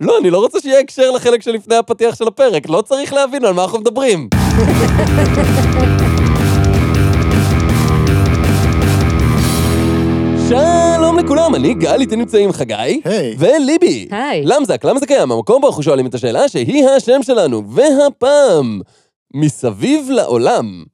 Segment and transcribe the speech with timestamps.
[0.00, 3.52] לא, אני לא רוצה שיהיה הקשר לחלק שלפני הפתיח של הפרק, לא צריך להבין על
[3.54, 4.28] מה אנחנו מדברים.
[10.48, 13.00] שלום לכולם, אני גל, איתי נמצאים חגי.
[13.04, 13.36] היי.
[13.38, 14.08] וליבי.
[14.10, 14.42] היי.
[14.44, 15.32] למזק, למה זה קיים?
[15.32, 17.70] המקום בו אנחנו שואלים את השאלה שהיא השם שלנו.
[17.70, 18.80] והפעם,
[19.34, 20.84] מסביב לעולם.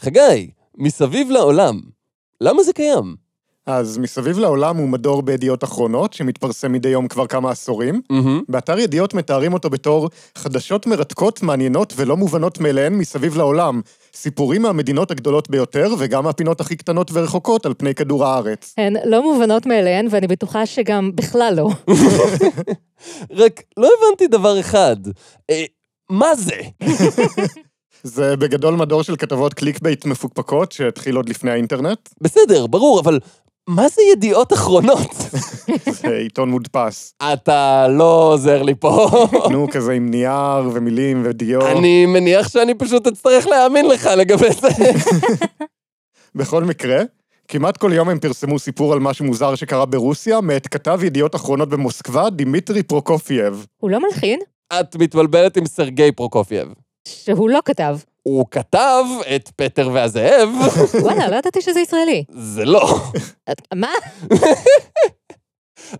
[0.00, 1.80] חגי, מסביב לעולם.
[2.40, 3.27] למה זה קיים?
[3.68, 8.00] אז מסביב לעולם הוא מדור בידיעות אחרונות, שמתפרסם מדי יום כבר כמה עשורים.
[8.10, 8.42] מהמם.
[8.48, 13.80] באתר ידיעות מתארים אותו בתור חדשות מרתקות, מעניינות ולא מובנות מאליהן מסביב לעולם.
[14.14, 18.74] סיפורים מהמדינות הגדולות ביותר, וגם מהפינות הכי קטנות ורחוקות על פני כדור הארץ.
[18.78, 21.68] הן לא מובנות מאליהן, ואני בטוחה שגם בכלל לא.
[23.40, 24.96] רק לא הבנתי דבר אחד.
[25.50, 25.64] אה,
[26.10, 26.56] מה זה?
[28.02, 32.08] זה בגדול מדור של כתבות clickbait מפוקפקות, שהתחיל עוד לפני האינטרנט.
[32.20, 33.18] בסדר, ברור, אבל
[33.68, 35.10] מה זה ידיעות אחרונות?
[36.02, 37.14] זה עיתון מודפס.
[37.32, 39.08] אתה לא עוזר לי פה.
[39.52, 41.66] נו, כזה עם נייר ומילים ודיו.
[41.66, 44.68] אני מניח שאני פשוט אצטרך להאמין לך לגבי זה.
[46.34, 47.02] בכל מקרה,
[47.48, 51.68] כמעט כל יום הם פרסמו סיפור על משהו מוזר שקרה ברוסיה, מאת כתב ידיעות אחרונות
[51.68, 53.66] במוסקבה, דימיטרי פרוקופייב.
[53.76, 54.40] הוא לא מלחין?
[54.80, 56.68] את מתבלבלת עם סרגי פרוקופייב.
[57.08, 57.98] שהוא לא כתב.
[58.28, 59.04] הוא כתב
[59.36, 60.48] את פטר והזאב,
[61.02, 62.24] וואלה, לא ידעתי שזה ישראלי.
[62.30, 63.00] זה לא.
[63.74, 63.88] מה?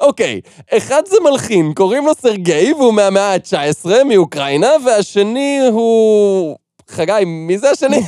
[0.01, 0.41] אוקיי,
[0.77, 6.57] אחד זה מלחין, קוראים לו סרגי, והוא מהמאה ה-19, מאוקראינה, והשני הוא...
[6.91, 8.01] חגי, מי זה השני?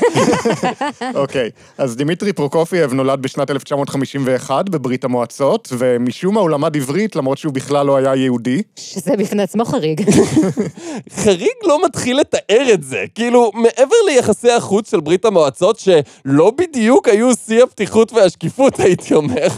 [1.15, 7.39] אוקיי, אז דימיטרי פרוקופייב נולד בשנת 1951 בברית המועצות, ומשום מה הוא למד עברית, למרות
[7.39, 8.63] שהוא בכלל לא היה יהודי.
[8.77, 10.11] שזה בפני עצמו חריג.
[11.23, 13.05] חריג לא מתחיל לתאר את זה.
[13.15, 19.49] כאילו, מעבר ליחסי החוץ של ברית המועצות, שלא בדיוק היו שיא הפתיחות והשקיפות, הייתי אומר,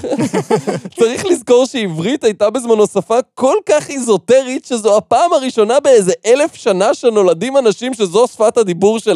[0.99, 6.95] צריך לזכור שעברית הייתה בזמנו שפה כל כך איזוטרית, שזו הפעם הראשונה באיזה אלף שנה
[6.95, 9.12] שנולדים אנשים שזו שפת הדיבור שלהם,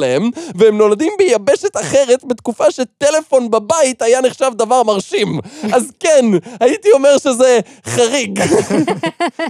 [0.54, 5.40] והם נולדים ביבשת אחרת בתקופה שטלפון בבית היה נחשב דבר מרשים.
[5.72, 6.24] אז כן,
[6.60, 8.40] הייתי אומר שזה חריג.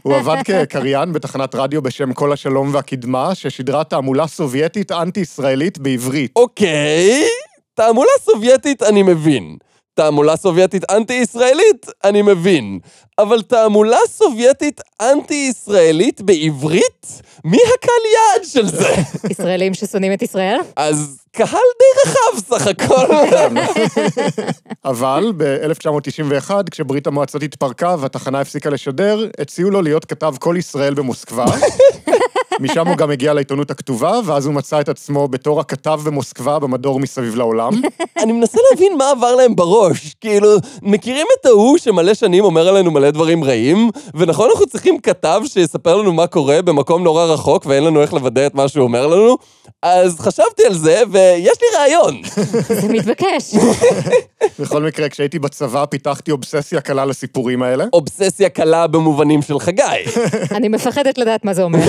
[0.02, 6.32] הוא עבד כקריין בתחנת רדיו בשם כל השלום והקדמה, ששידרה תעמולה סובייטית אנטי-ישראלית בעברית.
[6.36, 7.24] אוקיי,
[7.74, 9.56] תעמולה סובייטית אני מבין.
[9.96, 12.78] תעמולה סובייטית אנטי-ישראלית אני מבין.
[13.18, 17.22] אבל תעמולה סובייטית אנטי-ישראלית בעברית?
[17.44, 18.88] מי הקהל יעד של זה?
[19.30, 20.58] ישראלים ששונאים את ישראל?
[20.76, 23.06] אז קהל די רחב סך הכל.
[24.90, 31.44] אבל ב-1991, כשברית המועצות התפרקה והתחנה הפסיקה לשדר, הציעו לו להיות כתב כל ישראל במוסקבה.
[32.60, 37.00] משם הוא גם הגיע לעיתונות הכתובה, ואז הוא מצא את עצמו בתור הכתב במוסקבה במדור
[37.00, 37.72] מסביב לעולם.
[38.22, 40.14] אני מנסה להבין מה עבר להם בראש.
[40.20, 40.48] כאילו,
[40.82, 43.90] מכירים את ההוא שמלא שנים אומר עלינו מלא דברים רעים?
[44.14, 48.46] ונכון אנחנו צריכים כתב שיספר לנו מה קורה במקום נורא רחוק ואין לנו איך לוודא
[48.46, 49.36] את מה שהוא אומר לנו?
[49.82, 52.22] אז חשבתי על זה, ויש לי רעיון.
[52.80, 53.54] זה מתבקש.
[54.58, 57.84] בכל מקרה, כשהייתי בצבא פיתחתי אובססיה קלה לסיפורים האלה.
[57.92, 59.82] אובססיה קלה במובנים של חגי.
[60.56, 61.78] אני מפחדת לדעת מה זה אומר.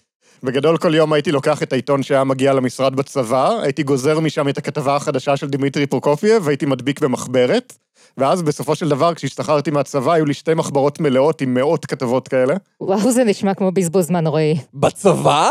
[0.43, 4.57] בגדול כל יום הייתי לוקח את העיתון שהיה מגיע למשרד בצבא, הייתי גוזר משם את
[4.57, 7.73] הכתבה החדשה של דימיטרי פרוקופייב, והייתי מדביק במחברת,
[8.17, 12.55] ואז בסופו של דבר, כשהשתחררתי מהצבא, היו לי שתי מחברות מלאות עם מאות כתבות כאלה.
[12.81, 14.57] וואו, זה נשמע כמו בזבוז זמן נוראי.
[14.73, 15.49] בצבא?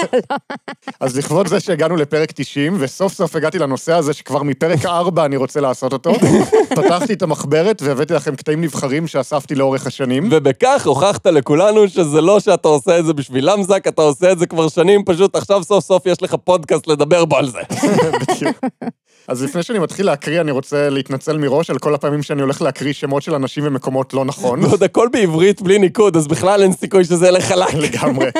[1.00, 5.36] אז לכבוד זה שהגענו לפרק 90, וסוף סוף הגעתי לנושא הזה שכבר מפרק 4 אני
[5.36, 6.12] רוצה לעשות אותו,
[6.76, 10.28] פתחתי את המחברת והבאתי לכם קטעים נבחרים שאספתי לאורך השנים.
[10.30, 13.44] ובכך הוכחת לכולנו שזה לא שאתה עושה את זה בשביל
[13.86, 17.24] למזק, אתה עושה את זה כבר שנים, פשוט עכשיו סוף סוף יש לך פודקאסט לדבר
[17.24, 17.60] בו על זה.
[18.20, 18.56] בדיוק.
[19.28, 22.92] אז לפני שאני מתחיל להקריא, אני רוצה להתנצל מראש על כל הפעמים שאני הולך להקריא
[22.92, 24.64] שמות של אנשים ומקומות לא נכון.
[24.64, 27.74] ועוד הכל בעברית בלי ניקוד, אז בכלל אין סיכוי שזה ילך חלק.
[27.74, 28.30] לגמרי.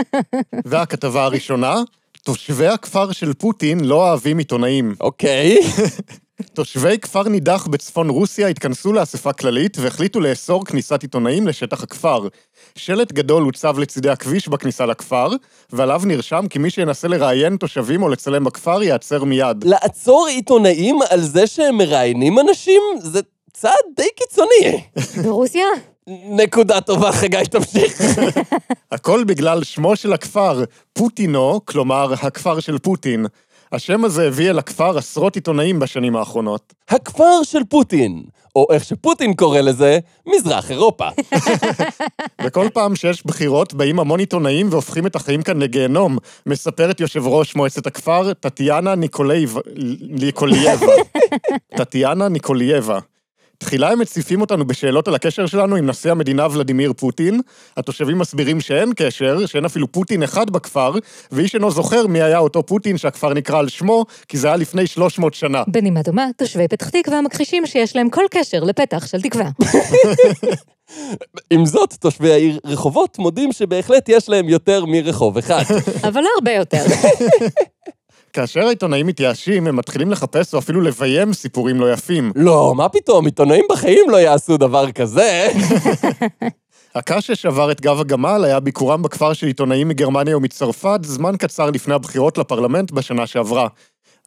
[0.64, 1.82] והכתבה הראשונה,
[2.24, 4.94] תושבי הכפר של פוטין לא אוהבים עיתונאים.
[5.00, 5.58] אוקיי.
[6.54, 12.28] תושבי כפר נידח בצפון רוסיה התכנסו לאספה כללית והחליטו לאסור כניסת עיתונאים לשטח הכפר.
[12.76, 15.28] שלט גדול הוצב לצידי הכביש בכניסה לכפר,
[15.72, 19.64] ועליו נרשם כי מי שינסה לראיין תושבים או לצלם בכפר ייעצר מיד.
[19.64, 22.82] לעצור עיתונאים על זה שהם מראיינים אנשים?
[22.98, 23.20] זה
[23.52, 24.82] צעד די קיצוני.
[25.24, 25.66] ברוסיה?
[26.28, 28.02] נקודה טובה, חגי, תמשיך.
[28.92, 33.26] הכל בגלל שמו של הכפר, פוטינו, כלומר, הכפר של פוטין.
[33.72, 36.74] השם הזה הביא אל הכפר עשרות עיתונאים בשנים האחרונות.
[36.88, 38.22] הכפר של פוטין,
[38.56, 41.08] או איך שפוטין קורא לזה, מזרח אירופה.
[42.44, 47.56] וכל פעם שיש בחירות, באים המון עיתונאים והופכים את החיים כאן לגיהנום, מספרת יושב ראש
[47.56, 49.56] מועצת הכפר, טטיאנה ניקולייב...
[50.00, 50.92] ניקולייבה.
[51.78, 52.98] טטיאנה ניקולייבה.
[53.58, 57.40] תחילה הם מציפים אותנו בשאלות על הקשר שלנו עם נשיא המדינה ולדימיר פוטין.
[57.76, 60.92] התושבים מסבירים שאין קשר, שאין אפילו פוטין אחד בכפר,
[61.32, 64.86] ואיש אינו זוכר מי היה אותו פוטין שהכפר נקרא על שמו, כי זה היה לפני
[64.86, 65.62] 300 שנה.
[65.68, 69.48] בנימה דומה, תושבי פתח תקווה מכחישים שיש להם כל קשר לפתח של תקווה.
[71.50, 75.62] עם זאת, תושבי העיר רחובות מודים שבהחלט יש להם יותר מרחוב אחד.
[76.08, 76.84] אבל לא הרבה יותר.
[78.36, 82.32] כאשר העיתונאים מתייאשים, הם מתחילים לחפש או אפילו לביים סיפורים לא יפים.
[82.36, 85.48] לא, מה פתאום, עיתונאים בחיים לא יעשו דבר כזה.
[86.94, 91.94] הקש ששבר את גב הגמל היה ביקורם בכפר של עיתונאים מגרמניה ומצרפת זמן קצר לפני
[91.94, 93.68] הבחירות לפרלמנט בשנה שעברה.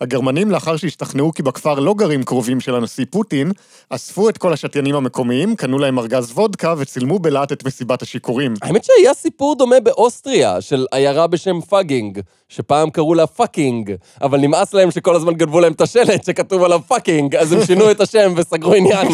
[0.01, 3.51] הגרמנים, לאחר שהשתכנעו כי בכפר לא גרים קרובים של הנשיא פוטין,
[3.89, 8.53] אספו את כל השתיינים המקומיים, קנו להם ארגז וודקה וצילמו בלהט את מסיבת השיכורים.
[8.61, 12.19] האמת שהיה סיפור דומה באוסטריה, של עיירה בשם פאגינג,
[12.49, 16.79] שפעם קראו לה פאקינג, אבל נמאס להם שכל הזמן גנבו להם את השלט שכתוב עליו
[16.87, 19.07] פאקינג, אז הם שינו את השם וסגרו עניין.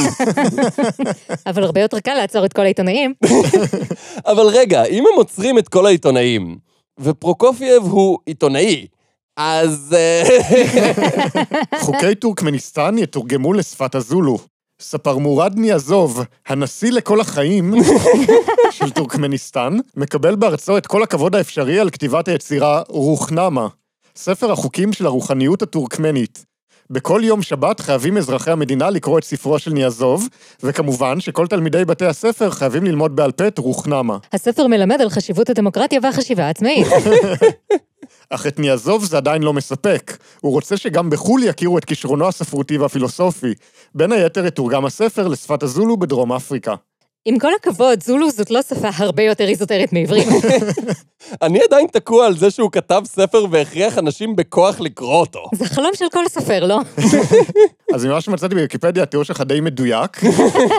[1.48, 3.14] אבל הרבה יותר קל לעצור את כל העיתונאים.
[4.32, 6.58] אבל רגע, אם הם עוצרים את כל העיתונאים,
[7.00, 8.86] ופרוקופייב הוא עיתונאי,
[9.38, 9.96] אז...
[9.98, 10.24] אה,
[11.80, 14.38] חוקי טורקמניסטן יתורגמו לשפת הזולו.
[14.82, 17.74] ספרמורט ניאזוב, הנשיא לכל החיים
[18.72, 23.68] של טורקמניסטן, מקבל בארצו את כל הכבוד האפשרי על כתיבת היצירה רוחנמה,
[24.16, 26.46] ספר החוקים של הרוחניות הטורקמנית.
[26.90, 30.28] בכל יום שבת חייבים אזרחי המדינה לקרוא את ספרו של ניאזוב,
[30.64, 34.18] וכמובן שכל תלמידי בתי הספר חייבים ללמוד בעל פה את רוחנמה.
[34.34, 36.88] הספר מלמד על חשיבות הדמוקרטיה והחשיבה העצמאית.
[38.30, 40.18] אך את ניאזוב זה עדיין לא מספק.
[40.42, 43.54] הוא רוצה שגם בחו"ל יכירו את כישרונו הספרותי והפילוסופי.
[43.96, 46.76] בין היתר יתורגם הספר לשפת הזולו בדרום אפריקה.
[47.28, 50.28] עם כל הכבוד, זולו זאת לא שפה הרבה יותר איזוטרית מעברית.
[51.42, 55.44] אני עדיין תקוע על זה שהוא כתב ספר והכריח אנשים בכוח לקרוא אותו.
[55.56, 56.80] זה חלום של כל סופר, לא?
[57.96, 60.20] אז ממה שמצאתי בוויקיפדיה, התיאור שלך די מדויק.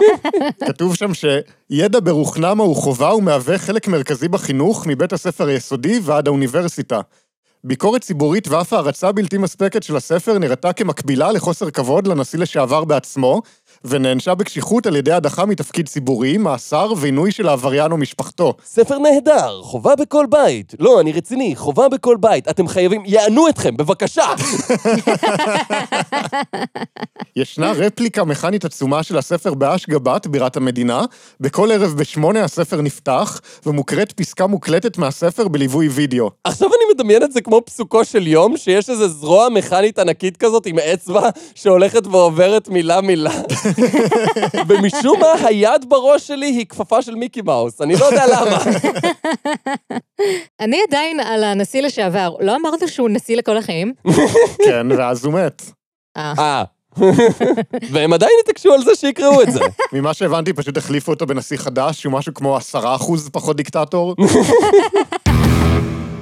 [0.68, 7.00] כתוב שם שידע ברוחנמה הוא חובה ומהווה חלק מרכזי בחינוך מבית הספר היסודי ועד האוניברסיטה.
[7.64, 13.42] ביקורת ציבורית ואף הערצה בלתי מספקת של הספר נראתה כמקבילה לחוסר כבוד לנשיא לשעבר בעצמו,
[13.88, 18.54] ונענשה בקשיחות על ידי הדחה מתפקיד ציבורי, מאסר ועינוי של העבריין ומשפחתו.
[18.64, 20.74] ספר נהדר, חובה בכל בית.
[20.78, 22.48] לא, אני רציני, חובה בכל בית.
[22.48, 24.24] אתם חייבים, יענו אתכם, בבקשה!
[27.36, 31.04] ישנה רפליקה מכנית עצומה של הספר באשגבת, בירת המדינה.
[31.40, 36.30] בכל ערב בשמונה הספר נפתח, ומוקראת פסקה מוקלטת מהספר בליווי וידאו.
[36.44, 40.66] עכשיו אני מדמיין את זה כמו פסוקו של יום, שיש איזו זרוע מכנית ענקית כזאת
[40.66, 43.32] עם אצבע שהולכת ועוברת מילה-מילה.
[44.68, 48.58] ומשום מה, היד בראש שלי היא כפפה של מיקי מאוס, אני לא יודע למה.
[50.60, 52.34] אני עדיין על הנשיא לשעבר.
[52.40, 53.92] לא אמרת שהוא נשיא לכל החיים?
[54.64, 55.62] כן, ואז הוא מת.
[56.16, 56.34] אה.
[56.38, 56.64] אה.
[57.92, 59.60] והם עדיין התעקשו על זה שיקראו את זה.
[59.92, 64.14] ממה שהבנתי, פשוט החליפו אותו בנשיא חדש, שהוא משהו כמו עשרה אחוז פחות דיקטטור.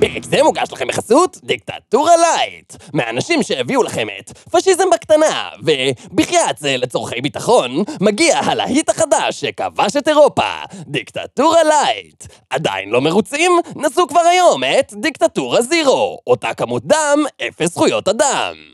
[0.09, 6.77] פרק זה מוגש לכם בחסות דיקטטורה lite, מהאנשים שהביאו לכם את פשיזם בקטנה, ובחייאת זה
[6.77, 7.71] לצורכי ביטחון,
[8.01, 10.53] מגיע הלהיט החדש שכבש את אירופה,
[10.87, 12.25] דיקטטורה lite.
[12.51, 13.53] עדיין לא מרוצים?
[13.77, 18.74] נסו כבר היום את דיקטטורה zero, אותה כמות דם, אפס זכויות אדם.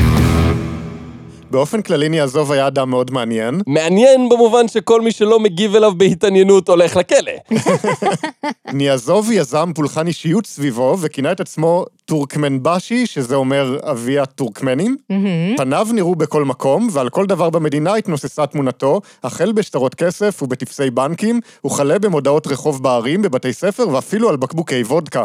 [1.51, 3.61] באופן כללי ניאזוב היה אדם מאוד מעניין.
[3.67, 7.33] מעניין במובן שכל מי שלא מגיב אליו בהתעניינות הולך לכלא.
[8.73, 14.97] ניאזוב יזם פולחן אישיות סביבו וכינה את עצמו טורקמנבשי, שזה אומר אבי הטורקמנים.
[15.11, 15.57] מהמם.
[15.57, 21.41] פניו נראו בכל מקום, ועל כל דבר במדינה התנוססה תמונתו, החל בשטרות כסף ובטפסי בנקים,
[21.67, 25.25] וכלה במודעות רחוב בערים, בבתי ספר ואפילו על בקבוקי וודקה.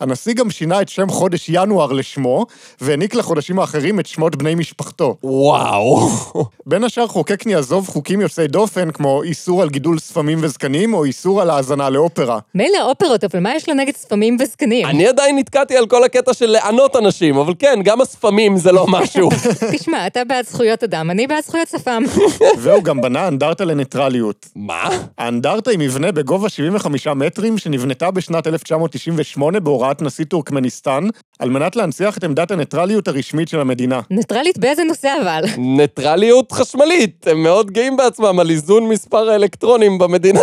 [0.00, 2.46] הנשיא גם שינה את שם חודש ינואר לשמו,
[2.80, 5.16] והעניק לחודשים האחרים את שמות בני משפחתו.
[5.24, 6.08] וואו.
[6.66, 11.42] בין השאר חוקק ניאזוב חוקים יוצאי דופן, כמו איסור על גידול ספמים וזקנים, או איסור
[11.42, 12.38] על האזנה לאופרה.
[12.54, 14.86] מילא אופרות, אבל מה יש לו נגד ספמים וזקנים?
[14.86, 18.86] אני עדיין נתקעתי על כל הקטע של לענות אנשים, אבל כן, גם הספמים זה לא
[18.88, 19.28] משהו.
[19.74, 22.02] תשמע, אתה בעד זכויות אדם, אני בעד זכויות שפם.
[22.62, 24.46] והוא גם בנה אנדרטה לניטרליות.
[24.56, 24.88] מה?
[25.18, 31.04] האנדרטה היא מבנה בגובה 75 מטרים שנבנתה בשנת 1998 בהוראת נשיא טורקמניסטן,
[31.38, 34.00] על מנת להנציח את עמדת הניטרליות הרשמית של המדינה.
[34.10, 35.42] ניטרלית באיזה נושא אבל?
[35.58, 40.40] ניטרליות חשמלית, הם מאוד גאים בעצמם על איזון מספר האלקטרונים במדינה.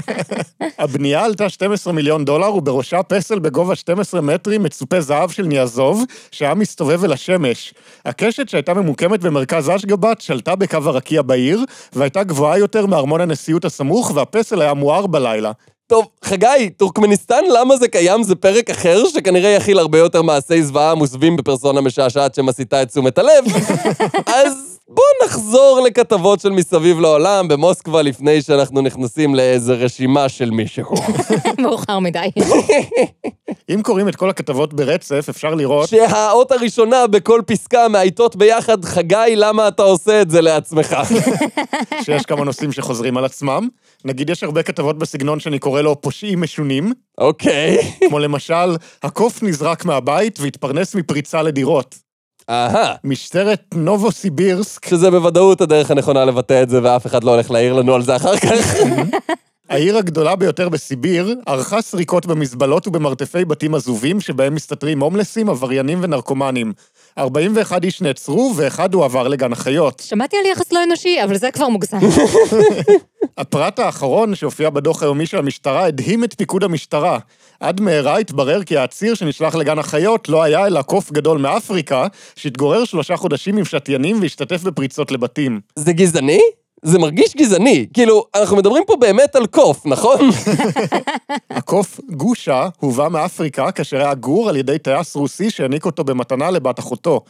[0.78, 6.54] הבנייה עלתה 12 מיליון דולר, ובראשה פסל בגובה 12 מטרים מצופה זהב של ניאזוב, שהיה
[6.54, 7.74] מסתובב אל השמש.
[8.04, 14.12] הקשת שהייתה ממוקמת במרכז אשגבת שלטה בקו הרקיע בעיר, והייתה גבוהה יותר מארמון הנשיאות הסמוך,
[14.14, 15.52] והפסל היה מואר בלילה.
[15.86, 18.22] טוב, חגי, טורקמניסטן, למה זה קיים?
[18.22, 23.18] זה פרק אחר, שכנראה יכיל הרבה יותר מעשי זוועה מוסווים בפרסונה משעשעת שמסיתה את תשומת
[23.18, 23.44] הלב.
[24.44, 30.94] אז בוא נחזור לכתבות של מסביב לעולם במוסקבה לפני שאנחנו נכנסים לאיזה רשימה של מישהו.
[31.62, 32.30] מאוחר מדי.
[33.74, 39.16] אם קוראים את כל הכתבות ברצף, אפשר לראות שהאות הראשונה בכל פסקה מאייתות ביחד, חגי,
[39.34, 40.96] למה אתה עושה את זה לעצמך?
[42.04, 43.68] שיש כמה נושאים שחוזרים על עצמם.
[44.04, 47.78] נגיד, יש הרבה כתבות בסגנון שאני קורא לו פושעים משונים, אוקיי.
[48.08, 52.09] כמו למשל, הקוף נזרק מהבית והתפרנס מפריצה לדירות.
[52.50, 52.94] אהה.
[53.04, 57.94] משטרת נובוסיבירסק, שזה בוודאות הדרך הנכונה לבטא את זה, ואף אחד לא הולך להעיר לנו
[57.94, 58.74] על זה אחר כך.
[59.70, 66.72] העיר הגדולה ביותר בסיביר, ערכה סריקות במזבלות ובמרתפי בתים עזובים שבהם מסתתרים הומלסים, עבריינים ונרקומנים.
[67.18, 70.02] 41 איש נעצרו ואחד הועבר לגן החיות.
[70.06, 71.98] שמעתי על יחס לא אנושי, אבל זה כבר מוגזם.
[73.38, 77.18] הפרט האחרון שהופיע בדוח היומי של המשטרה הדהים את פיקוד המשטרה.
[77.60, 82.84] עד מהרה התברר כי העציר שנשלח לגן החיות לא היה אלא קוף גדול מאפריקה, שהתגורר
[82.84, 85.60] שלושה חודשים עם שתיינים והשתתף בפריצות לבתים.
[85.76, 86.40] זה גזעני?
[86.82, 87.86] זה מרגיש גזעני.
[87.94, 90.20] כאילו, אנחנו מדברים פה באמת על קוף, נכון?
[91.50, 96.78] הקוף גושה הובא מאפריקה כאשר היה גור על ידי טייס רוסי שהעניק אותו במתנה לבת
[96.78, 97.20] אחותו.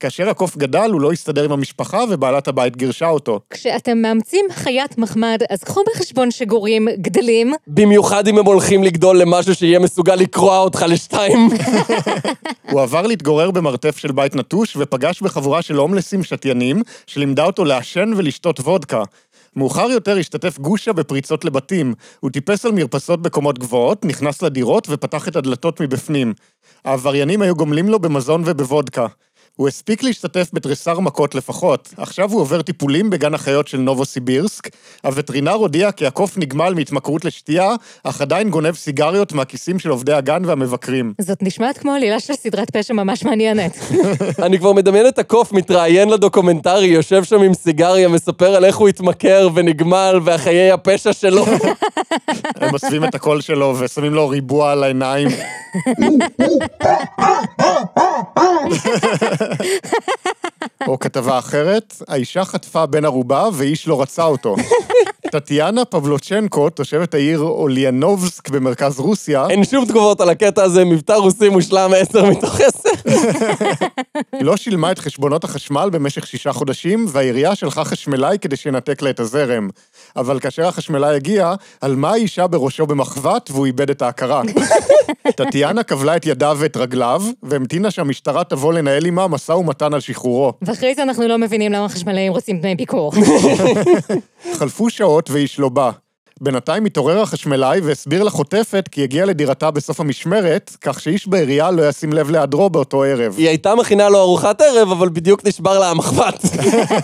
[0.00, 3.40] כאשר הקוף גדל, הוא לא הסתדר עם המשפחה ובעלת הבית גירשה אותו.
[3.50, 9.54] כשאתם מאמצים חיית מחמד, אז קחו בחשבון שגורים גדלים, במיוחד אם הם הולכים לגדול למשהו
[9.54, 11.48] שיהיה מסוגל לקרוע אותך לשתיים.
[12.70, 18.12] הוא עבר להתגורר במרתף של בית נטוש ופגש בחבורה של הומלסים שתיינים, שלימדה אותו לעשן
[18.16, 19.02] ולשתות וודקה.
[19.56, 21.94] מאוחר יותר השתתף גושה בפריצות לבתים.
[22.20, 26.34] הוא טיפס על מרפסות בקומות גבוהות, נכנס לדירות ופתח את הדלתות מבפנים.
[26.84, 29.06] העבריינים היו גומלים לו במזון ובוודקה.
[29.58, 31.94] הוא הספיק להשתתף בתריסר מכות לפחות.
[31.96, 34.68] עכשיו הוא עובר טיפולים בגן החיות של נובוסיבירסק.
[35.04, 37.74] הווטרינר הודיע כי הקוף נגמל מהתמכרות לשתייה,
[38.04, 41.14] אך עדיין גונב סיגריות מהכיסים של עובדי הגן והמבקרים.
[41.20, 43.78] זאת נשמעת כמו עלילה של סדרת פשע ממש מעניינת.
[44.46, 48.88] אני כבר מדמיין את הקוף מתראיין לדוקומנטרי, יושב שם עם סיגריה, מספר על איך הוא
[48.88, 51.44] התמכר ונגמל והחיי הפשע שלו.
[52.60, 55.28] הם אוספים את הקול שלו ושמים לו ריבוע על העיניים.
[60.88, 64.56] או כתבה אחרת, האישה חטפה בן ערובה ואיש לא רצה אותו.
[65.30, 71.48] טטיאנה פבלוצ'נקו, תושבת העיר אוליאנובסק במרכז רוסיה, אין שום תגובות על הקטע הזה, מבטא רוסי
[71.48, 72.88] מושלם 10 מתוך 10.
[74.46, 79.20] לא שילמה את חשבונות החשמל במשך שישה חודשים, והעירייה שלחה חשמלאי כדי שינתק לה את
[79.20, 79.68] הזרם.
[80.16, 84.42] אבל כאשר החשמלאי הגיע, עלמה האישה בראשו במחבת והוא איבד את ההכרה.
[85.36, 90.52] טטיאנה כבלה את ידיו ואת רגליו, והמתינה שהמשטרה תבוא לנהל עימה משא ומתן על שחרורו.
[90.62, 93.12] ואחרי זה אנחנו לא מבינים למה חשמלאים רוצים דמי ביקור.
[94.58, 95.90] חלפו שעות ואיש לא בא.
[96.40, 102.12] בינתיים התעורר החשמלאי והסביר לחוטפת כי הגיע לדירתה בסוף המשמרת, כך שאיש בעירייה לא ישים
[102.12, 103.34] לב להיעדרו באותו ערב.
[103.36, 106.42] היא הייתה מכינה לו ארוחת ערב, אבל בדיוק נשבר לה המחבת.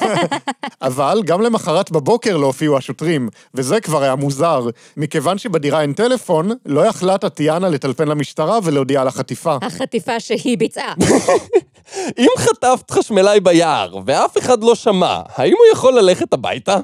[0.83, 4.67] אבל גם למחרת בבוקר לא הופיעו השוטרים, וזה כבר היה מוזר.
[4.97, 9.57] מכיוון שבדירה אין טלפון, לא יכלה טטיאנה לטלפן למשטרה ולהודיע על החטיפה.
[9.62, 10.95] החטיפה שהיא ביצעה.
[12.19, 16.76] אם חטפת חשמלאי ביער, ואף אחד לא שמע, האם הוא יכול ללכת הביתה?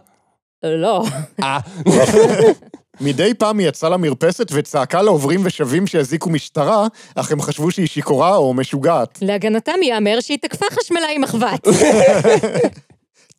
[0.62, 1.04] לא.
[1.42, 1.58] אה,
[3.00, 8.36] מדי פעם היא יצאה למרפסת וצעקה לעוברים ושבים שהזיקו משטרה, אך הם חשבו שהיא שיכורה
[8.36, 9.18] או משוגעת.
[9.22, 11.68] להגנתם ייאמר שהיא תקפה חשמלאי מחבת.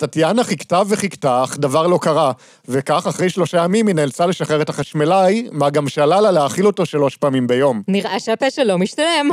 [0.02, 2.32] טטיאנה חיכתה וחיכתה, אך דבר לא קרה.
[2.68, 6.86] וכך, אחרי שלושה ימים היא נאלצה לשחרר את החשמלאי, מה גם שעלה לה להאכיל אותו
[6.86, 7.82] שלוש פעמים ביום.
[7.88, 9.30] נראה שהפשע לא משתלם.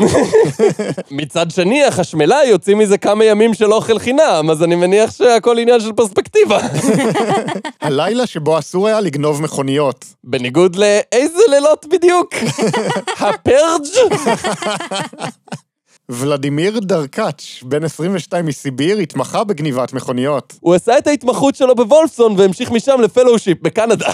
[1.10, 5.80] מצד שני, החשמלאי יוצאים מזה כמה ימים של אוכל חינם, אז אני מניח שהכל עניין
[5.80, 6.58] של פרספקטיבה.
[7.80, 10.04] הלילה שבו אסור היה לגנוב מכוניות.
[10.24, 12.34] בניגוד לאיזה לילות בדיוק?
[13.20, 13.86] הפרג'?
[16.10, 20.54] ולדימיר דרקאץ', בן 22 מסיביר, התמחה בגניבת מכוניות.
[20.60, 24.12] הוא עשה את ההתמחות שלו בוולפסון והמשיך משם ל fellowship בקנדה.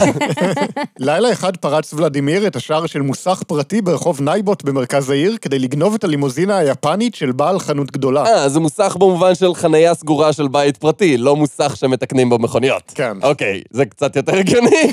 [0.98, 5.94] לילה אחד פרץ ולדימיר את השער של מוסך פרטי ברחוב נייבוט במרכז העיר כדי לגנוב
[5.94, 8.26] את הלימוזינה היפנית של בעל חנות גדולה.
[8.26, 12.92] אה, זה מוסך במובן של חנייה סגורה של בית פרטי, לא מוסך שמתקנים בו מכוניות.
[12.94, 13.16] כן.
[13.22, 14.92] אוקיי, זה קצת יותר הגיוני.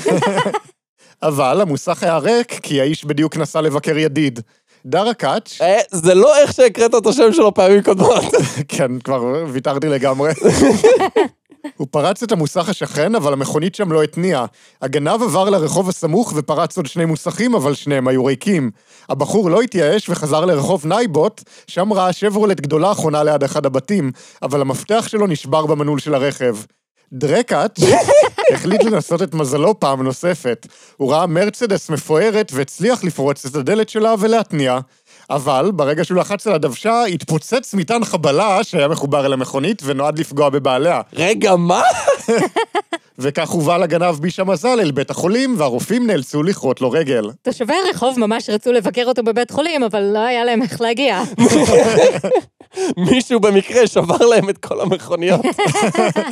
[1.22, 4.40] אבל המוסך היה ריק כי האיש בדיוק נסע לבקר ידיד.
[4.86, 8.24] דרקאץ', אה, זה לא איך שהקראת את השם שלו פעמים קודמות.
[8.68, 10.32] כן, כבר ויתרתי לגמרי.
[11.76, 14.46] הוא פרץ את המוסך השכן, אבל המכונית שם לא התניעה.
[14.82, 18.70] הגנב עבר לרחוב הסמוך ופרץ עוד שני מוסכים, אבל שניהם היו ריקים.
[19.08, 24.12] הבחור לא התייאש וחזר לרחוב נייבוט, שם ראה שברולט גדולה חונה ליד אחד הבתים,
[24.42, 26.56] אבל המפתח שלו נשבר במנעול של הרכב.
[27.12, 27.78] דרקאץ'
[28.54, 30.66] החליט לנסות את מזלו פעם נוספת.
[30.96, 34.78] הוא ראה מרצדס מפוארת והצליח לפרוץ את הדלת שלה ולהתניע.
[35.30, 40.48] אבל ברגע שהוא לחץ על הדוושה, התפוצץ מטען חבלה שהיה מחובר אל המכונית ונועד לפגוע
[40.48, 41.00] בבעליה.
[41.12, 41.82] רגע, מה?
[43.18, 47.30] וכך הובל הגנב ביש המזל אל בית החולים, והרופאים נאלצו לכרות לו רגל.
[47.42, 51.22] תושבי הרחוב ממש רצו לבקר אותו בבית חולים, אבל לא היה להם איך להגיע.
[53.10, 55.40] מישהו במקרה שבר להם את כל המכוניות.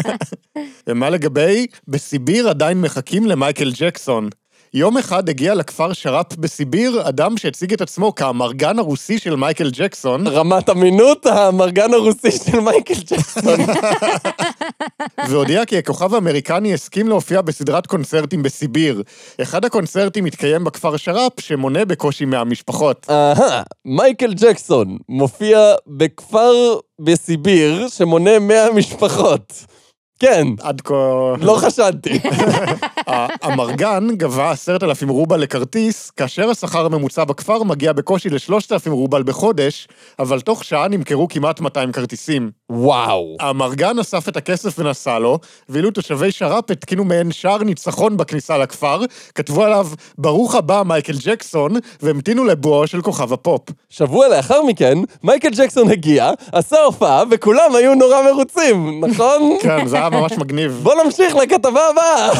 [0.87, 4.29] ומה לגבי, בסיביר עדיין מחכים למייקל ג'קסון.
[4.75, 10.27] יום אחד הגיע לכפר שר"פ בסיביר אדם שהציג את עצמו כאמרגן הרוסי של מייקל ג'קסון,
[10.27, 13.61] רמת אמינות, המרגן הרוסי של מייקל ג'קסון.
[15.29, 19.03] והודיע כי הכוכב האמריקני הסכים להופיע בסדרת קונצרטים בסיביר.
[19.43, 23.07] אחד הקונצרטים התקיים בכפר שר"פ, שמונה בקושי 100 משפחות.
[23.11, 29.65] אהה, מייקל ג'קסון מופיע בכפר בסיביר שמונה 100 משפחות.
[30.21, 30.95] כן, עד כה...
[31.41, 32.19] לא חשדתי.
[33.07, 39.23] האמרגן גבה עשרת אלפים רובל לכרטיס, כאשר השכר הממוצע בכפר מגיע בקושי לשלושת אלפים רובל
[39.23, 42.51] בחודש, אבל תוך שעה נמכרו כמעט 200 כרטיסים.
[42.71, 43.37] וואו.
[43.41, 49.01] האמרגן אסף את הכסף ונסע לו, ואילו תושבי שר"פ התקינו מעין שער ניצחון בכניסה לכפר,
[49.35, 49.87] כתבו עליו
[50.19, 51.73] "ברוך הבא מייקל ג'קסון",
[52.03, 53.63] והמתינו לבואו של כוכב הפופ.
[53.91, 59.57] שבוע לאחר מכן, מייקל ג'קסון הגיע, עשה הופעה, וכולם היו נורא מרוצים, נכון?
[59.63, 60.81] כן, זה היה ממש מגניב.
[60.83, 62.31] בוא נמשיך לכתבה הבאה.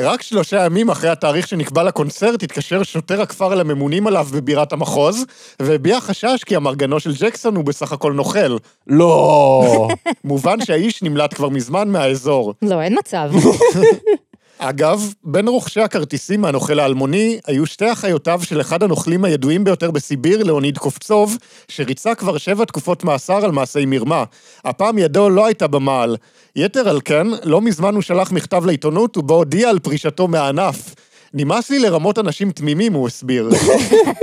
[0.10, 5.26] רק שלושה ימים אחרי התאריך שנקבע לקונצרט, התקשר שוטר הכפר אל הממונים עליו בבירת המחוז,
[5.60, 8.56] והביע חשש כי אמרגנו של ג'קסון הוא בסך הכל נוכל.
[8.86, 9.88] לא.
[10.24, 12.54] מובן שהאיש נמלט כבר מזמן מהאזור.
[12.62, 13.30] לא, אין מצב.
[14.68, 20.44] אגב, בין רוכשי הכרטיסים מהנוכל האלמוני, היו שתי אחיותיו של אחד הנוכלים הידועים ביותר בסיביר,
[20.44, 21.36] לאוניד קופצוב,
[21.68, 24.24] שריצה כבר שבע תקופות מאסר על מעשי מרמה.
[24.64, 26.16] הפעם ידו לא הייתה במעל.
[26.56, 30.94] יתר על כן, לא מזמן הוא שלח מכתב לעיתונות ובו הודיע על פרישתו מהענף.
[31.34, 33.48] נמאס לי לרמות אנשים תמימים, הוא הסביר.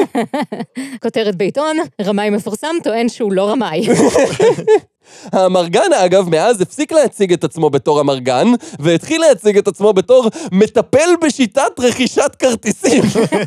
[1.04, 3.88] כותרת בעיתון, רמאי מפורסם טוען שהוא לא רמאי.
[5.32, 8.48] האמרגן, אגב, מאז הפסיק להציג את עצמו בתור אמרגן,
[8.80, 13.04] והתחיל להציג את עצמו בתור מטפל בשיטת רכישת כרטיסים.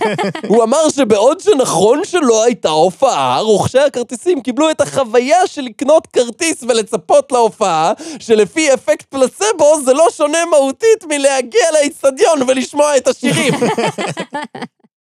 [0.48, 6.62] הוא אמר שבעוד שנכון שלא הייתה הופעה, רוכשי הכרטיסים קיבלו את החוויה של לקנות כרטיס
[6.62, 13.54] ולצפות להופעה, שלפי אפקט פלסבו זה לא שונה מהותית מלהגיע לאיצטדיון ולשמוע את השירים.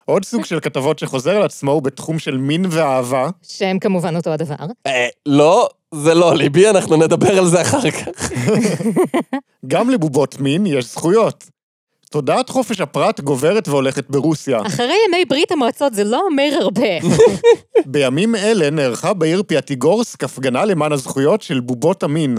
[0.05, 3.29] עוד סוג של כתבות שחוזר על עצמו הוא בתחום של מין ואהבה.
[3.42, 4.55] שהם כמובן אותו הדבר.
[4.87, 8.31] אה, לא, זה לא ליבי, אנחנו נדבר על זה אחר כך.
[9.66, 11.44] גם לבובות מין יש זכויות.
[12.11, 14.61] תודעת חופש הפרט גוברת והולכת ברוסיה.
[14.66, 17.09] אחרי ימי ברית המועצות זה לא אומר הרבה.
[17.92, 22.38] בימים אלה נערכה בעיר פיאטיגורסק הפגנה למען הזכויות של בובות המין.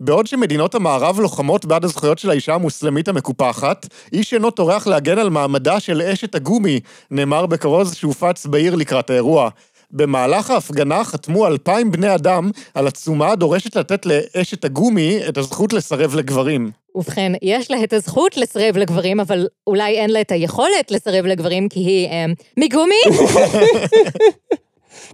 [0.00, 5.30] בעוד שמדינות המערב לוחמות בעד הזכויות של האישה המוסלמית המקופחת, איש אינו טורח להגן על
[5.30, 6.80] מעמדה של אשת הגומי,
[7.10, 9.48] נאמר בכרוז שהופץ בעיר לקראת האירוע.
[9.92, 16.14] במהלך ההפגנה חתמו אלפיים בני אדם על עצומה הדורשת לתת לאשת הגומי את הזכות לסרב
[16.14, 16.70] לגברים.
[16.94, 21.68] ובכן, יש לה את הזכות לסרב לגברים, אבל אולי אין לה את היכולת לסרב לגברים
[21.68, 22.26] כי היא אה,
[22.56, 23.02] מגומי?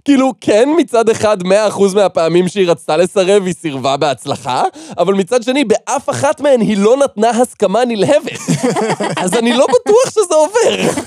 [0.05, 1.45] כאילו, כן, מצד אחד, 100%
[1.95, 4.63] מהפעמים שהיא רצתה לסרב, היא סירבה בהצלחה,
[4.97, 8.39] אבל מצד שני, באף אחת מהן היא לא נתנה הסכמה נלהבת.
[9.23, 11.01] אז אני לא בטוח שזה עובר.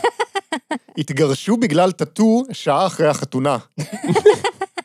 [0.99, 3.59] התגרשו בגלל טאטו שעה אחרי החתונה.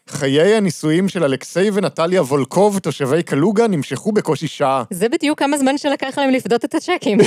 [0.10, 4.84] חיי הנישואים של אלכסיי ונטליה וולקוב, תושבי קלוגה, נמשכו בקושי שעה.
[4.93, 7.17] זה בדיוק כמה זמן שלקח להם לפדות את הצ'קים.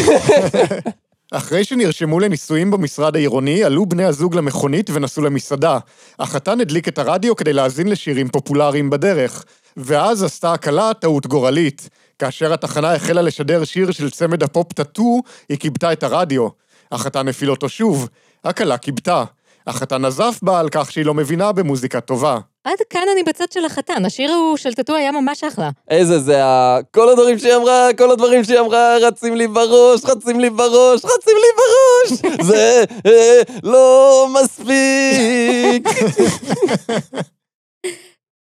[1.33, 5.79] אחרי שנרשמו לנישואים במשרד העירוני, עלו בני הזוג למכונית ונסעו למסעדה.
[6.19, 9.45] החתן הדליק את הרדיו כדי להאזין לשירים פופולריים בדרך.
[9.77, 11.89] ואז עשתה הכלה טעות גורלית.
[12.19, 16.49] כאשר התחנה החלה לשדר שיר של צמד הפופ טאטו, היא כיבתה את הרדיו.
[16.93, 18.09] החתן הפעיל אותו שוב.
[18.45, 19.25] הכלה כיבתה.
[19.67, 22.39] החתן נזף בה על כך שהיא לא מבינה במוזיקה טובה.
[22.65, 25.71] עד כאן אני בצד של החתן, השיר ההוא של טאטו היה ממש אחלה.
[25.91, 26.79] איזה זה ה...
[26.95, 31.37] כל הדברים שהיא אמרה, כל הדברים שהיא אמרה, רצים לי בראש, רצים לי בראש, רצים
[31.37, 32.19] לי בראש!
[32.51, 35.89] זה אה, לא מספיק.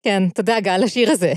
[0.07, 1.33] כן, תודה גל, השיר הזה.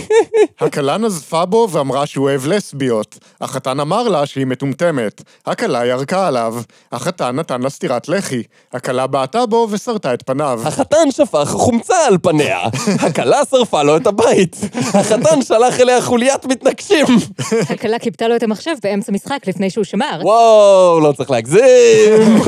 [0.60, 3.18] הכלה נזפה בו ואמרה שהוא אוהב לסביות.
[3.40, 5.22] החתן אמר לה שהיא מטומטמת.
[5.46, 6.54] הכלה ירקה עליו.
[6.92, 8.42] החתן נתן לה סטירת לחי.
[8.72, 10.60] הכלה בעטה בו וסרטה את פניו.
[10.64, 12.58] החתן שפך חומצה על פניה,
[13.00, 17.06] הכלה שרפה לו את הבית, החתן שלח אליה חוליית מתנגשים.
[17.70, 20.20] הכלה כיבתה לו את המחשב באמצע משחק לפני שהוא שמר.
[20.22, 22.40] וואו, לא צריך להגזים.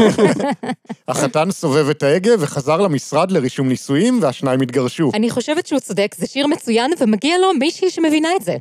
[1.09, 5.11] החתן סובב את ההגה וחזר למשרד לרישום נישואים, והשניים התגרשו.
[5.14, 8.57] אני חושבת שהוא צודק, זה שיר מצוין ומגיע לו מישהי שמבינה את זה.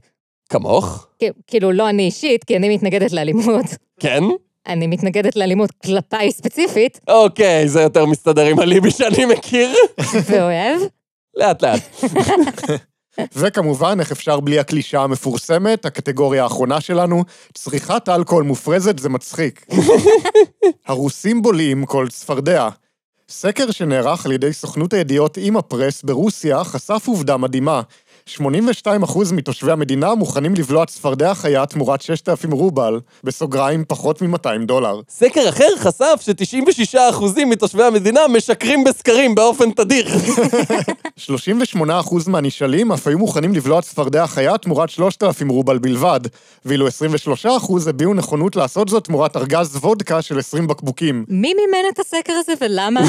[0.50, 1.08] כמוך?
[1.48, 3.66] כאילו, לא אני אישית, כי אני מתנגדת לאלימות.
[4.00, 4.24] כן?
[4.68, 9.70] אני מתנגדת לאלימות כלפיי ספציפית, אוקיי, זה יותר מסתדר עם הליבי שאני מכיר.
[10.30, 10.82] ואוהב.
[11.36, 11.82] לאט לאט.
[13.36, 19.66] וכמובן, איך אפשר בלי הקלישאה המפורסמת, הקטגוריה האחרונה שלנו, צריכת אלכוהול מופרזת זה מצחיק.
[20.88, 22.70] הרוסים בולעים כל צפרדע.
[23.32, 27.82] סקר שנערך על ידי סוכנות הידיעות אימא פרס ברוסיה חשף עובדה מדהימה.
[28.28, 35.02] 82% מתושבי המדינה מוכנים לבלוע צפרדע חיה תמורת 6,000 רובל, בסוגריים פחות מ-200 דולר.
[35.10, 40.08] סקר אחר חשף ש-96% מתושבי המדינה משקרים בסקרים באופן תדיר.
[41.76, 41.80] 38%
[42.28, 46.20] מהנשאלים אף היו מוכנים לבלוע צפרדע חיה תמורת 3,000 רובל בלבד,
[46.66, 46.90] ואילו 23%
[47.90, 51.26] הביעו נכונות לעשות זאת תמורת ארגז וודקה של 20 בקבוקים.
[51.30, 53.02] מי מימן את הסקר הזה ולמה?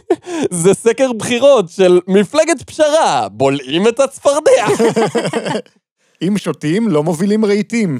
[0.62, 4.53] זה סקר בחירות של מפלגת פשרה, בולעים את הצפרדע.
[6.28, 7.98] אם שותים, לא מובילים רהיטים.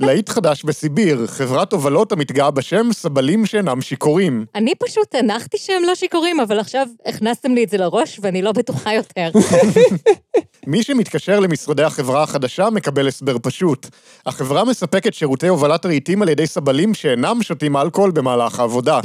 [0.00, 4.44] להיט חדש בסיביר, חברת הובלות המתגאה בשם סבלים שאינם שיכורים.
[4.54, 8.52] אני פשוט הנחתי שהם לא שיכורים, אבל עכשיו הכנסתם לי את זה לראש ואני לא
[8.52, 9.30] בטוחה יותר.
[10.66, 13.86] מי שמתקשר למשרדי החברה החדשה מקבל הסבר פשוט.
[14.26, 19.00] החברה מספקת שירותי הובלת רהיטים על ידי סבלים שאינם שותים אלכוהול במהלך העבודה.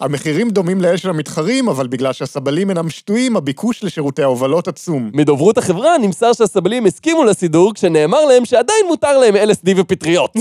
[0.00, 5.10] המחירים דומים לאלה של המתחרים, אבל בגלל שהסבלים אינם שטויים, הביקוש לשירותי ההובלות עצום.
[5.14, 10.32] מדוברות החברה נמסר שהסבלים הסכימו לסידור כשנאמר להם שעדיין מותר להם LSD ופטריות.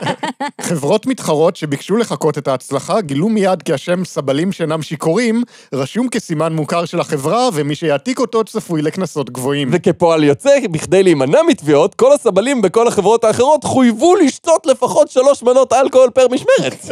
[0.60, 5.42] חברות מתחרות שביקשו לחקות את ההצלחה גילו מיד כי השם סבלים שאינם שיכורים
[5.74, 9.68] רשום כסימן מוכר של החברה, ומי שיעתיק אותו צפוי לקנסות גבוהים.
[9.72, 15.72] וכפועל יוצא, בכדי להימנע מתביעות, כל הסבלים בכל החברות האחרות חויבו לשתות לפחות שלוש מנות
[15.72, 16.86] אלכוהול פר משמרת.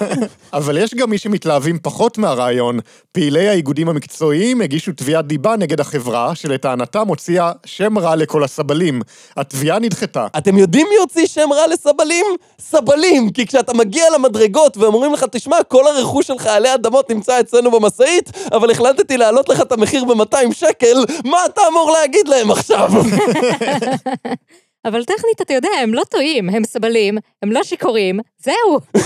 [0.52, 2.78] אבל יש גם מי שמתלהבים פחות מהרעיון.
[3.12, 9.02] פעילי האיגודים המקצועיים הגישו תביעת דיבה נגד החברה, שלטענתם הוציאה שם רע לכל הסבלים.
[9.36, 10.26] התביעה נדחתה.
[10.38, 12.26] אתם יודעים מי הוציא שם רע לסבלים?
[12.60, 13.30] סבלים!
[13.30, 18.30] כי כשאתה מגיע למדרגות ואומרים לך, תשמע, כל הרכוש שלך עלי אדמות נמצא אצלנו במשאית,
[18.52, 22.90] אבל החלטתי להעלות לך את המחיר ב-200 שקל, מה אתה אמור להגיד להם עכשיו?
[24.84, 28.80] אבל טכנית, אתה יודע, הם לא טועים, הם סבלים, הם לא שיכורים, זהו.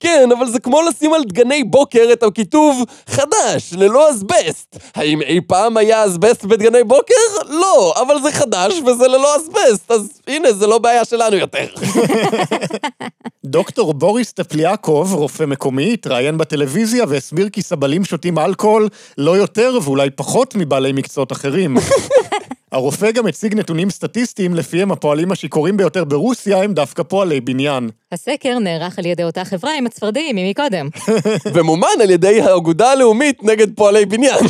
[0.00, 4.76] כן, אבל זה כמו לשים על דגני בוקר את הכיתוב חדש, ללא אסבסט.
[4.94, 7.14] האם אי פעם היה אסבסט בדגני בוקר?
[7.48, 11.66] לא, אבל זה חדש וזה ללא אסבסט, אז הנה, זה לא בעיה שלנו יותר.
[13.44, 18.88] דוקטור בוריס טפליאקוב, רופא מקומי, התראיין בטלוויזיה והסביר כי סבלים שותים אלכוהול
[19.18, 21.76] לא יותר ואולי פחות מבעלי מקצועות אחרים.
[22.72, 27.90] הרופא גם הציג נתונים סטטיסטיים לפיהם הפועלים השיכורים ביותר ברוסיה הם דווקא פועלי בניין.
[28.12, 30.88] הסקר נערך על ידי אותה חברה עם הצפרדעים ממקודם.
[31.54, 34.44] ומומן על ידי האגודה הלאומית נגד פועלי בניין.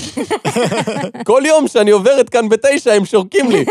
[1.27, 3.65] כל יום שאני עוברת כאן בתשע, הם שורקים לי.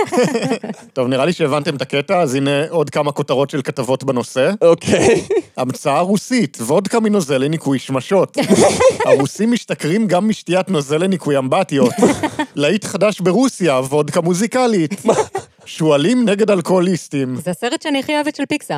[0.94, 4.52] טוב, נראה לי שהבנתם את הקטע, אז הנה עוד כמה כותרות של כתבות בנושא.
[4.62, 5.24] אוקיי.
[5.58, 8.38] המצאה רוסית, וודקה מנוזל לניקוי שמשות.
[9.06, 11.94] הרוסים משתכרים גם משתיית נוזל לניקוי אמבטיות.
[12.56, 15.02] להיט חדש ברוסיה, וודקה מוזיקלית.
[15.78, 17.36] שועלים נגד אלכוהוליסטים.
[17.36, 18.78] זה הסרט שאני הכי אוהבת של פיקסאר.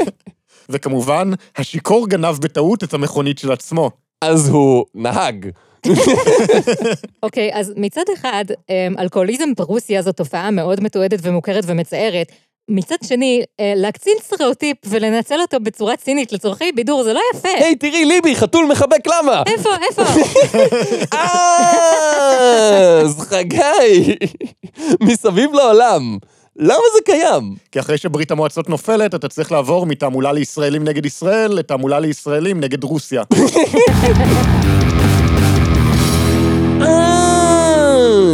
[0.70, 3.90] וכמובן, השיכור גנב בטעות את המכונית של עצמו.
[4.22, 5.50] אז הוא נהג.
[7.22, 12.32] אוקיי, אז מצד אחד, אמ, אלכוהוליזם ברוסיה זו תופעה מאוד מתועדת ומוכרת ומצערת.
[12.70, 17.48] מצד שני, אה, להקצין סטריאוטיפ ולנצל אותו בצורה צינית לצורכי בידור זה לא יפה.
[17.48, 19.42] היי, תראי, ליבי, חתול מחבק למה?
[19.46, 20.02] איפה, איפה?
[21.12, 24.16] אה, אז חגי,
[25.00, 26.18] מסביב לעולם.
[26.56, 27.54] למה זה קיים?
[27.72, 32.84] כי אחרי שברית המועצות נופלת, אתה צריך לעבור מתעמולה לישראלים נגד ישראל לתעמולה לישראלים נגד
[32.84, 33.22] רוסיה.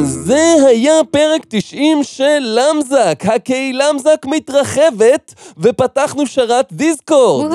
[0.03, 3.23] זה היה פרק 90 של למזק.
[3.23, 7.53] הקהי למזק מתרחבת, ופתחנו שרת דיסקורד.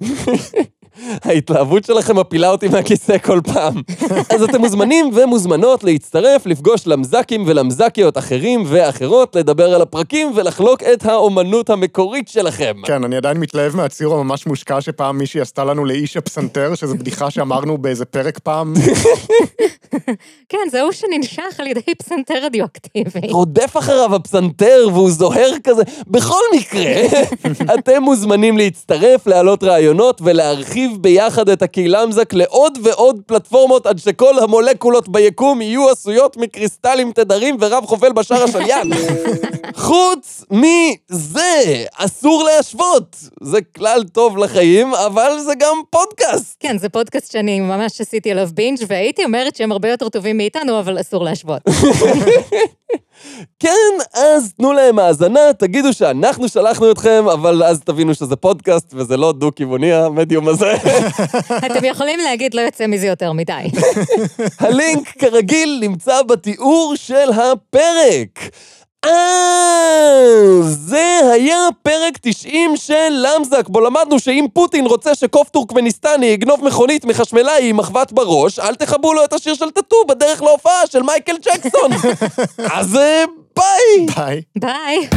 [1.24, 3.74] ההתלהבות שלכם מפילה אותי מהכיסא כל פעם.
[4.34, 11.06] אז אתם מוזמנים ומוזמנות להצטרף, לפגוש למזקים ולמזקיות אחרים ואחרות, לדבר על הפרקים ולחלוק את
[11.06, 12.74] האומנות המקורית שלכם.
[12.84, 17.30] כן, אני עדיין מתלהב מהציור הממש מושקע שפעם מישהי עשתה לנו לאיש הפסנתר, שזו בדיחה
[17.30, 18.74] שאמרנו באיזה פרק פעם.
[20.48, 23.28] כן, זה הוא שננשך על ידי פסנתר רדיואקטיבי.
[23.30, 25.82] רודף אחריו הפסנתר והוא זוהר כזה.
[26.06, 26.92] בכל מקרה,
[27.74, 35.08] אתם מוזמנים להצטרף, להעלות רעיונות ולהרחיב ביחד את הקהילמזק לעוד ועוד פלטפורמות עד שכל המולקולות
[35.08, 38.90] ביקום יהיו עשויות מקריסטלים תדרים ורב חופל בשער השליין.
[39.86, 43.16] חוץ מזה, אסור להשוות.
[43.42, 46.56] זה כלל טוב לחיים, אבל זה גם פודקאסט.
[46.60, 50.78] כן, זה פודקאסט שאני ממש עשיתי עליו בינג' והייתי אומרת שהם הרבה יותר טובים מאיתנו,
[50.78, 51.62] אבל אסור להשוות.
[53.60, 53.70] כן,
[54.14, 59.32] אז תנו להם האזנה, תגידו שאנחנו שלחנו אתכם, אבל אז תבינו שזה פודקאסט וזה לא
[59.32, 60.74] דו-כיווני המדיום הזה.
[61.66, 63.52] אתם יכולים להגיד, לא יוצא מזה יותר מדי.
[64.60, 68.50] הלינק, כרגיל, נמצא בתיאור של הפרק.
[69.06, 76.64] אה, זה היה פרק 90 של למזק, בו למדנו שאם פוטין רוצה שקוף טורקמניסטני יגנוב
[76.64, 81.02] מכונית מחשמלאי עם מחבת בראש, אל תחברו לו את השיר של טאטו בדרך להופעה של
[81.02, 81.90] מייקל ג'קסון.
[82.78, 83.24] אז אה,
[83.56, 84.06] ביי!
[84.16, 84.42] ביי.
[84.56, 85.08] ביי.